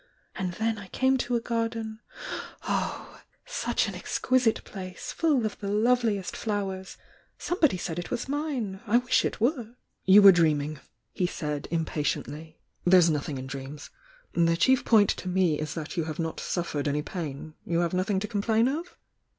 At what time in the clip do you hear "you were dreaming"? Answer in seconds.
10.05-10.79